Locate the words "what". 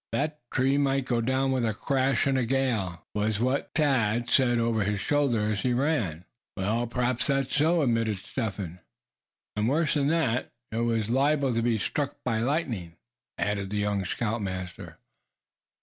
3.39-3.69